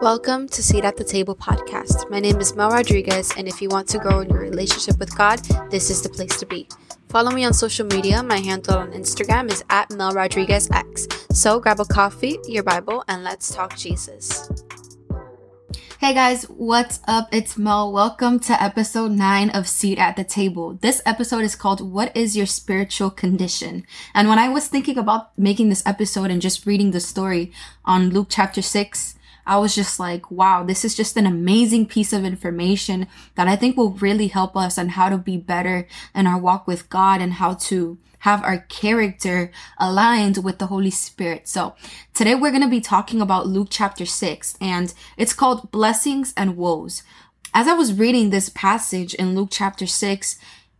[0.00, 2.08] Welcome to Seat at the Table podcast.
[2.08, 5.14] My name is Mel Rodriguez, and if you want to grow in your relationship with
[5.14, 6.66] God, this is the place to be.
[7.10, 8.22] Follow me on social media.
[8.22, 11.06] My handle on Instagram is at Mel Rodriguez X.
[11.32, 14.48] So grab a coffee, your Bible, and let's talk Jesus.
[15.98, 17.28] Hey guys, what's up?
[17.30, 17.92] It's Mel.
[17.92, 20.78] Welcome to episode 9 of Seat at the Table.
[20.80, 23.84] This episode is called What is Your Spiritual Condition?
[24.14, 27.52] And when I was thinking about making this episode and just reading the story
[27.84, 29.16] on Luke chapter 6,
[29.46, 33.56] I was just like, wow, this is just an amazing piece of information that I
[33.56, 37.20] think will really help us on how to be better in our walk with God
[37.20, 41.48] and how to have our character aligned with the Holy Spirit.
[41.48, 41.74] So
[42.14, 46.56] today we're going to be talking about Luke chapter 6 and it's called blessings and
[46.56, 47.02] woes.
[47.52, 50.38] As I was reading this passage in Luke chapter 6,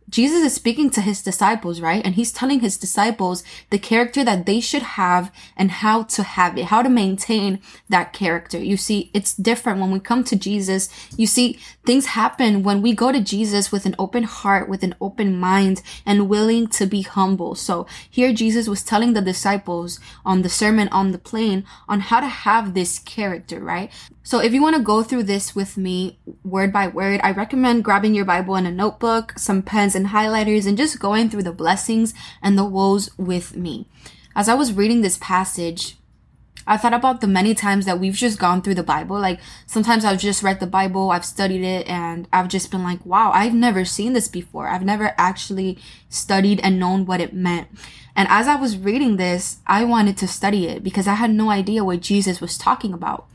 [0.09, 2.05] Jesus is speaking to his disciples, right?
[2.05, 6.57] And he's telling his disciples the character that they should have and how to have
[6.57, 8.57] it, how to maintain that character.
[8.57, 10.89] You see, it's different when we come to Jesus.
[11.17, 14.95] You see, things happen when we go to Jesus with an open heart, with an
[14.99, 17.55] open mind and willing to be humble.
[17.55, 22.19] So here Jesus was telling the disciples on the sermon on the plain on how
[22.19, 23.89] to have this character, right?
[24.23, 27.83] So if you want to go through this with me word by word, I recommend
[27.83, 31.51] grabbing your Bible and a notebook, some pens and highlighters, and just going through the
[31.51, 33.87] blessings and the woes with me.
[34.35, 35.97] As I was reading this passage,
[36.67, 39.19] I thought about the many times that we've just gone through the Bible.
[39.19, 43.05] Like sometimes I've just read the Bible, I've studied it, and I've just been like,
[43.05, 44.67] wow, I've never seen this before.
[44.67, 47.67] I've never actually studied and known what it meant.
[48.15, 51.49] And as I was reading this, I wanted to study it because I had no
[51.49, 53.27] idea what Jesus was talking about.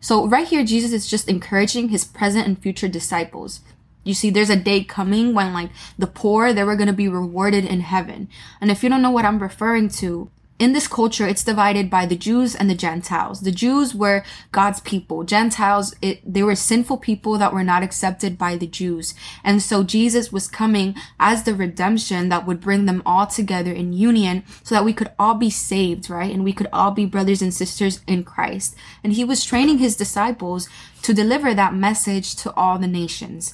[0.00, 3.60] So right here, Jesus is just encouraging his present and future disciples.
[4.04, 7.08] You see, there's a day coming when like the poor, they were going to be
[7.08, 8.28] rewarded in heaven.
[8.60, 10.30] And if you don't know what I'm referring to,
[10.62, 13.40] in this culture, it's divided by the Jews and the Gentiles.
[13.40, 15.24] The Jews were God's people.
[15.24, 19.12] Gentiles, it, they were sinful people that were not accepted by the Jews.
[19.42, 23.92] And so Jesus was coming as the redemption that would bring them all together in
[23.92, 26.32] union so that we could all be saved, right?
[26.32, 28.76] And we could all be brothers and sisters in Christ.
[29.02, 30.68] And he was training his disciples
[31.02, 33.52] to deliver that message to all the nations.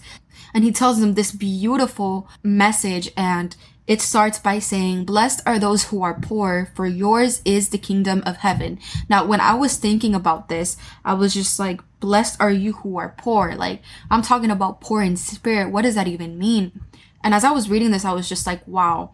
[0.59, 3.55] And he tells them this beautiful message and
[3.87, 8.25] it starts by saying, blessed are those who are poor, for yours is the kingdom
[8.27, 8.81] of heaven.
[9.09, 12.97] Now, when I was thinking about this, I was just like, blessed are you who
[12.99, 13.55] are poor.
[13.55, 15.71] Like, I'm talking about poor in spirit.
[15.71, 16.81] What does that even mean?
[17.23, 19.13] And as I was reading this, I was just like, wow,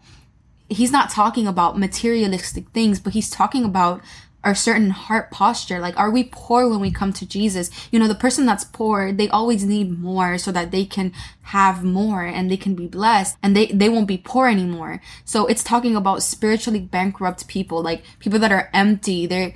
[0.67, 4.01] he's not talking about materialistic things, but he's talking about
[4.45, 5.79] our certain heart posture.
[5.79, 7.69] Like, are we poor when we come to Jesus?
[7.91, 11.11] You know, the person that's poor, they always need more so that they can
[11.41, 15.01] have more and they can be blessed and they, they won't be poor anymore.
[15.25, 19.25] So it's talking about spiritually bankrupt people, like people that are empty.
[19.25, 19.53] They're,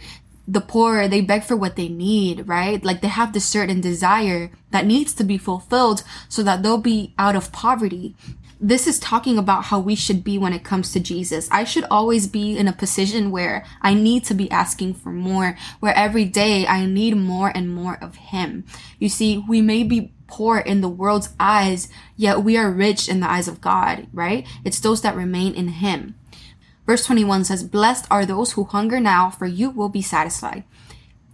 [0.48, 2.84] the poor, they beg for what they need, right?
[2.84, 7.14] Like they have this certain desire that needs to be fulfilled so that they'll be
[7.20, 8.16] out of poverty
[8.60, 11.48] this is talking about how we should be when it comes to Jesus.
[11.52, 15.58] I should always be in a position where I need to be asking for more,
[15.80, 18.66] where every day I need more and more of Him.
[19.00, 21.88] You see, we may be poor in the world's eyes,
[22.18, 24.46] yet we are rich in the eyes of God, right?
[24.66, 26.16] It's those that remain in Him.
[26.86, 30.64] Verse 21 says, Blessed are those who hunger now, for you will be satisfied.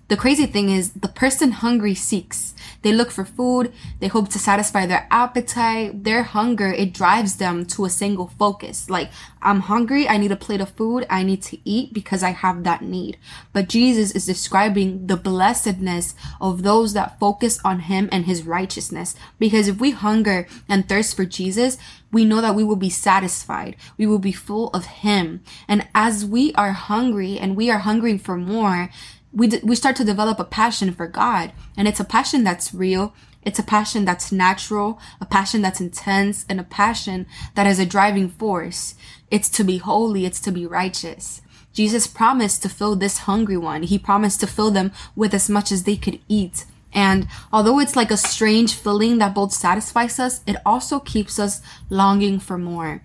[0.07, 2.53] The crazy thing is the person hungry seeks.
[2.85, 3.73] They look for food.
[3.99, 6.03] They hope to satisfy their appetite.
[6.03, 8.91] Their hunger, it drives them to a single focus.
[8.91, 9.09] Like,
[9.41, 10.07] I'm hungry.
[10.07, 11.07] I need a plate of food.
[11.09, 13.17] I need to eat because I have that need.
[13.53, 19.15] But Jesus is describing the blessedness of those that focus on him and his righteousness.
[19.39, 21.79] Because if we hunger and thirst for Jesus,
[22.11, 23.77] we know that we will be satisfied.
[23.97, 25.41] We will be full of him.
[25.67, 28.91] And as we are hungry and we are hungering for more,
[29.35, 31.51] we, d- we start to develop a passion for God.
[31.77, 33.13] And it's a passion that's real.
[33.43, 37.85] It's a passion that's natural, a passion that's intense, and a passion that is a
[37.85, 38.95] driving force.
[39.29, 40.25] It's to be holy.
[40.25, 41.41] It's to be righteous.
[41.73, 43.83] Jesus promised to fill this hungry one.
[43.83, 46.65] He promised to fill them with as much as they could eat.
[46.93, 51.61] And although it's like a strange feeling that both satisfies us, it also keeps us
[51.89, 53.03] longing for more.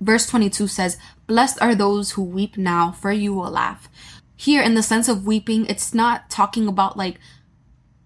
[0.00, 0.96] Verse 22 says,
[1.26, 3.88] Blessed are those who weep now, for you will laugh
[4.40, 7.20] here in the sense of weeping, it's not talking about like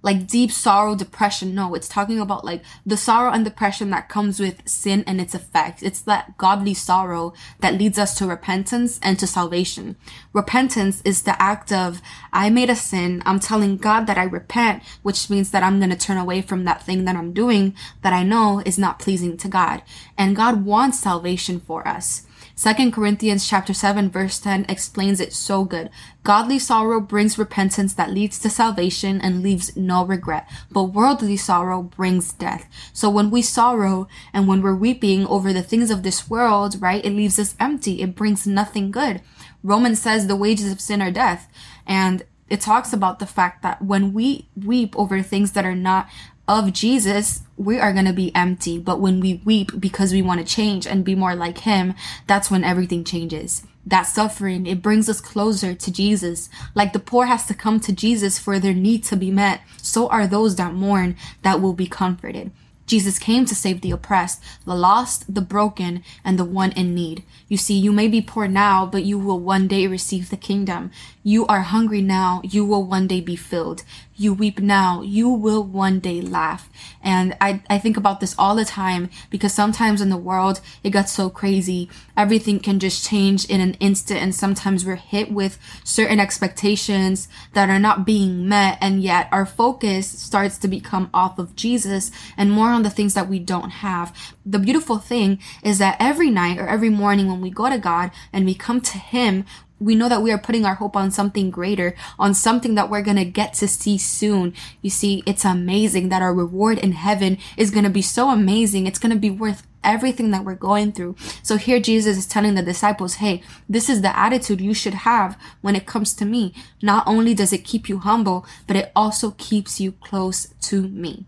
[0.02, 1.54] like deep sorrow, depression.
[1.54, 5.34] No, it's talking about like the sorrow and depression that comes with sin and its
[5.34, 5.82] effects.
[5.82, 9.96] It's that godly sorrow that leads us to repentance and to salvation.
[10.34, 12.02] Repentance is the act of,
[12.32, 13.22] I made a sin.
[13.24, 16.64] I'm telling God that I repent, which means that I'm going to turn away from
[16.64, 19.82] that thing that I'm doing that I know is not pleasing to God.
[20.18, 22.26] And God wants salvation for us.
[22.56, 25.90] Second Corinthians chapter 7 verse 10 explains it so good.
[26.22, 31.82] Godly sorrow brings repentance that leads to salvation and leaves no regret, but worldly sorrow
[31.82, 32.68] brings death.
[32.92, 37.04] So when we sorrow and when we're weeping over the things of this world, right,
[37.04, 38.00] it leaves us empty.
[38.00, 39.20] It brings nothing good.
[39.64, 41.48] Romans says the wages of sin are death.
[41.86, 46.08] And it talks about the fact that when we weep over things that are not
[46.46, 48.78] of Jesus, we are going to be empty.
[48.78, 51.94] But when we weep because we want to change and be more like him,
[52.26, 53.66] that's when everything changes.
[53.86, 56.48] That suffering, it brings us closer to Jesus.
[56.74, 59.60] Like the poor has to come to Jesus for their need to be met.
[59.78, 62.50] So are those that mourn that will be comforted.
[62.86, 67.24] Jesus came to save the oppressed, the lost, the broken, and the one in need.
[67.48, 70.90] You see, you may be poor now, but you will one day receive the kingdom.
[71.22, 73.84] You are hungry now, you will one day be filled.
[74.16, 76.70] You weep now, you will one day laugh.
[77.02, 80.90] And I, I think about this all the time because sometimes in the world, it
[80.90, 81.90] gets so crazy.
[82.16, 84.20] Everything can just change in an instant.
[84.20, 88.78] And sometimes we're hit with certain expectations that are not being met.
[88.80, 93.14] And yet our focus starts to become off of Jesus and more on the things
[93.14, 94.16] that we don't have.
[94.46, 98.12] The beautiful thing is that every night or every morning when we go to God
[98.32, 99.44] and we come to Him,
[99.84, 103.02] we know that we are putting our hope on something greater, on something that we're
[103.02, 104.54] going to get to see soon.
[104.80, 108.86] You see, it's amazing that our reward in heaven is going to be so amazing.
[108.86, 111.14] It's going to be worth everything that we're going through.
[111.42, 115.38] So here Jesus is telling the disciples, hey, this is the attitude you should have
[115.60, 116.54] when it comes to me.
[116.80, 121.26] Not only does it keep you humble, but it also keeps you close to me.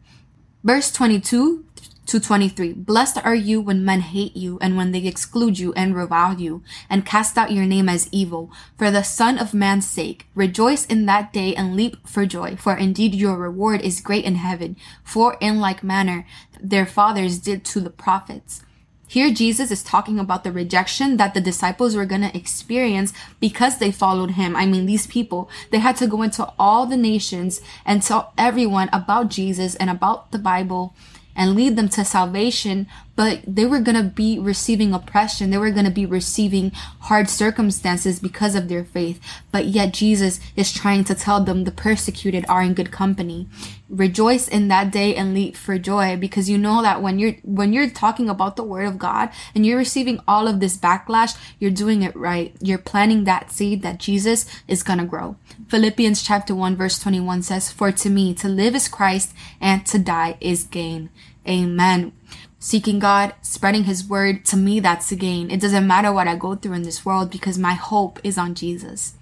[0.64, 1.65] Verse 22
[2.06, 6.40] 223 Blessed are you when men hate you and when they exclude you and revile
[6.40, 8.50] you and cast out your name as evil.
[8.78, 12.76] For the son of man's sake rejoice in that day and leap for joy for
[12.76, 14.76] indeed your reward is great in heaven.
[15.02, 16.26] For in like manner
[16.60, 18.62] their fathers did to the prophets.
[19.08, 23.78] Here Jesus is talking about the rejection that the disciples were going to experience because
[23.78, 24.56] they followed him.
[24.56, 28.90] I mean, these people, they had to go into all the nations and tell everyone
[28.92, 30.94] about Jesus and about the Bible
[31.36, 35.50] and lead them to salvation, but they were going to be receiving oppression.
[35.50, 39.20] They were going to be receiving hard circumstances because of their faith.
[39.52, 43.46] But yet Jesus is trying to tell them the persecuted are in good company.
[43.88, 47.72] Rejoice in that day and leap for joy because you know that when you're, when
[47.72, 51.70] you're talking about the word of God and you're receiving all of this backlash, you're
[51.70, 52.54] doing it right.
[52.60, 55.36] You're planting that seed that Jesus is going to grow.
[55.68, 59.98] Philippians chapter 1 verse 21 says, For to me to live is Christ and to
[59.98, 61.10] die is gain.
[61.48, 62.12] Amen.
[62.58, 65.50] Seeking God, spreading His word, to me, that's a gain.
[65.50, 68.54] It doesn't matter what I go through in this world because my hope is on
[68.54, 69.15] Jesus.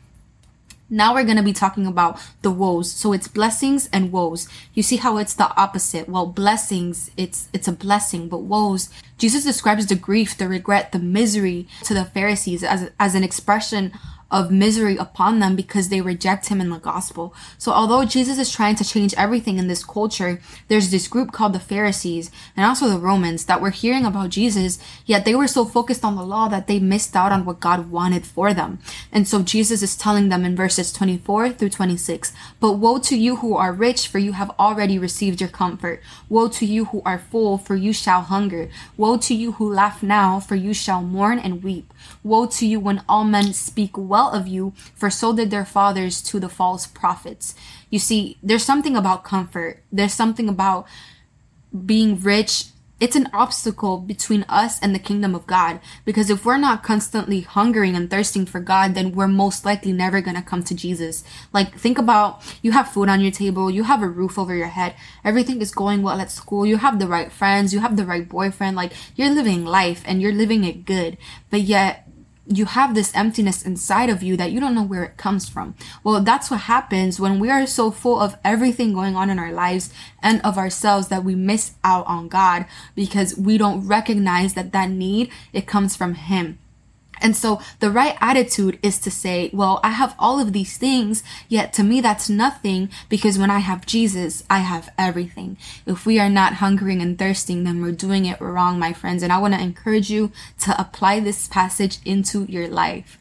[0.90, 2.90] Now we're going to be talking about the woes.
[2.92, 4.48] So it's blessings and woes.
[4.74, 6.08] You see how it's the opposite.
[6.08, 10.98] Well, blessings, it's, it's a blessing, but woes, Jesus describes the grief, the regret, the
[10.98, 13.92] misery to the Pharisees as, as an expression
[14.30, 17.34] of misery upon them because they reject him in the gospel.
[17.58, 21.52] So although Jesus is trying to change everything in this culture, there's this group called
[21.52, 25.64] the Pharisees and also the Romans that were hearing about Jesus, yet they were so
[25.64, 28.78] focused on the law that they missed out on what God wanted for them.
[29.12, 33.36] And so Jesus is telling them in verses 24 through 26, but woe to you
[33.36, 36.02] who are rich, for you have already received your comfort.
[36.28, 38.68] Woe to you who are full, for you shall hunger.
[38.96, 41.92] Woe to you who laugh now, for you shall mourn and weep.
[42.22, 46.22] Woe to you when all men speak well of you, for so did their fathers
[46.22, 47.54] to the false prophets.
[47.90, 49.82] You see, there's something about comfort.
[49.92, 50.86] There's something about
[51.84, 52.66] being rich
[53.00, 55.80] it's an obstacle between us and the kingdom of God.
[56.04, 60.20] Because if we're not constantly hungering and thirsting for God, then we're most likely never
[60.20, 61.24] going to come to Jesus.
[61.52, 64.68] Like, think about you have food on your table, you have a roof over your
[64.68, 68.06] head, everything is going well at school, you have the right friends, you have the
[68.06, 71.18] right boyfriend, like, you're living life and you're living it good.
[71.50, 72.03] But yet,
[72.46, 75.74] you have this emptiness inside of you that you don't know where it comes from.
[76.02, 79.52] Well, that's what happens when we are so full of everything going on in our
[79.52, 84.72] lives and of ourselves that we miss out on God because we don't recognize that
[84.72, 86.58] that need, it comes from Him.
[87.20, 91.22] And so the right attitude is to say, well, I have all of these things,
[91.48, 95.56] yet to me that's nothing because when I have Jesus, I have everything.
[95.86, 99.22] If we are not hungering and thirsting, then we're doing it wrong, my friends.
[99.22, 103.18] And I want to encourage you to apply this passage into your life.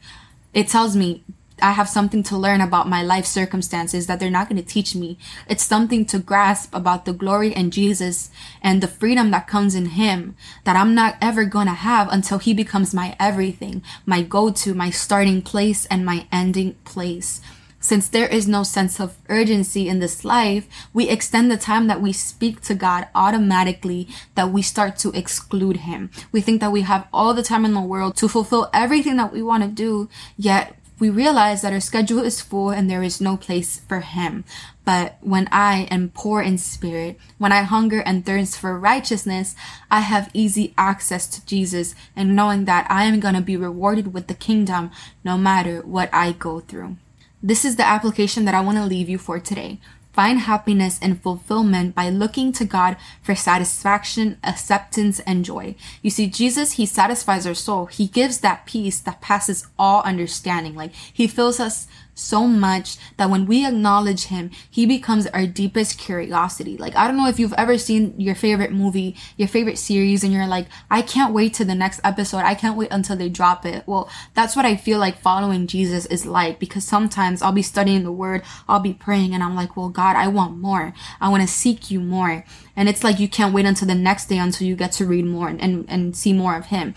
[0.52, 1.24] It tells me
[1.62, 4.94] I have something to learn about my life circumstances that they're not going to teach
[4.94, 5.18] me.
[5.48, 8.30] It's something to grasp about the glory in Jesus
[8.60, 12.38] and the freedom that comes in Him that I'm not ever going to have until
[12.38, 17.40] He becomes my everything, my go-to, my starting place and my ending place.
[17.78, 22.00] Since there is no sense of urgency in this life, we extend the time that
[22.00, 26.10] we speak to God automatically that we start to exclude Him.
[26.32, 29.34] We think that we have all the time in the world to fulfill everything that
[29.34, 30.08] we want to do,
[30.38, 34.42] yet we realize that our schedule is full and there is no place for Him.
[34.86, 39.54] But when I am poor in spirit, when I hunger and thirst for righteousness,
[39.90, 44.14] I have easy access to Jesus and knowing that I am going to be rewarded
[44.14, 44.92] with the kingdom
[45.22, 46.96] no matter what I go through.
[47.42, 49.80] This is the application that I want to leave you for today.
[50.14, 55.74] Find happiness and fulfillment by looking to God for satisfaction, acceptance, and joy.
[56.02, 57.86] You see, Jesus, He satisfies our soul.
[57.86, 60.76] He gives that peace that passes all understanding.
[60.76, 65.98] Like, He fills us so much that when we acknowledge him, he becomes our deepest
[65.98, 66.76] curiosity.
[66.76, 70.32] Like, I don't know if you've ever seen your favorite movie, your favorite series, and
[70.32, 72.38] you're like, I can't wait to the next episode.
[72.38, 73.84] I can't wait until they drop it.
[73.86, 78.04] Well, that's what I feel like following Jesus is like because sometimes I'll be studying
[78.04, 80.94] the word, I'll be praying, and I'm like, well, God, I want more.
[81.20, 82.44] I want to seek you more.
[82.76, 85.24] And it's like you can't wait until the next day until you get to read
[85.24, 86.94] more and, and, and see more of him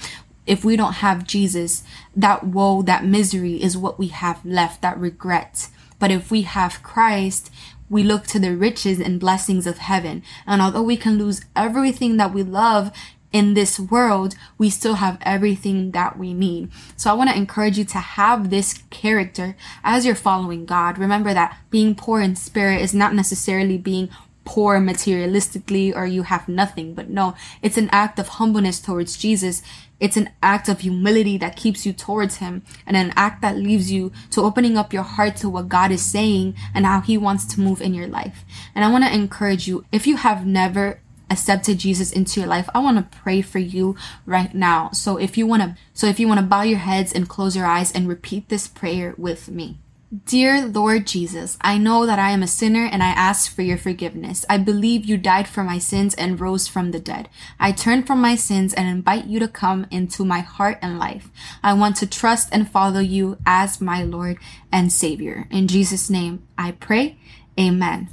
[0.48, 1.84] if we don't have Jesus,
[2.16, 5.70] that woe, that misery is what we have left, that regret.
[6.00, 7.52] But if we have Christ,
[7.90, 10.24] we look to the riches and blessings of heaven.
[10.46, 12.92] And although we can lose everything that we love
[13.34, 16.70] in this world, we still have everything that we need.
[16.96, 20.98] So I want to encourage you to have this character as you're following God.
[20.98, 24.10] Remember that being poor in spirit is not necessarily being
[24.48, 29.62] poor materialistically or you have nothing, but no, it's an act of humbleness towards Jesus
[30.00, 33.92] it's an act of humility that keeps you towards Him and an act that leaves
[33.92, 37.46] you to opening up your heart to what God is saying and how He wants
[37.46, 38.46] to move in your life.
[38.76, 41.00] And I want to encourage you, if you have never
[41.30, 44.92] accepted Jesus into your life, I want to pray for you right now.
[44.92, 47.56] So if you want to, so if you want to bow your heads and close
[47.56, 49.80] your eyes and repeat this prayer with me.
[50.24, 53.78] Dear Lord Jesus, I know that I am a sinner and I ask for your
[53.78, 54.46] forgiveness.
[54.50, 57.28] I believe you died for my sins and rose from the dead.
[57.60, 61.30] I turn from my sins and invite you to come into my heart and life.
[61.62, 64.38] I want to trust and follow you as my Lord
[64.72, 65.46] and Savior.
[65.52, 67.18] In Jesus' name, I pray.
[67.60, 68.08] Amen.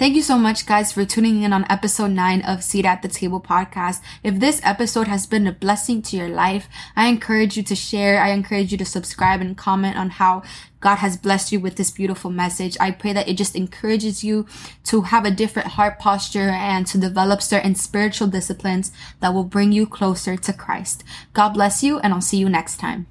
[0.00, 3.08] Thank you so much, guys, for tuning in on episode 9 of Seat at the
[3.08, 4.00] Table podcast.
[4.24, 8.18] If this episode has been a blessing to your life, I encourage you to share.
[8.18, 10.42] I encourage you to subscribe and comment on how
[10.80, 12.78] God has blessed you with this beautiful message.
[12.80, 14.46] I pray that it just encourages you
[14.84, 19.70] to have a different heart posture and to develop certain spiritual disciplines that will bring
[19.70, 21.04] you closer to Christ.
[21.34, 23.06] God bless you, and I'll see you next time.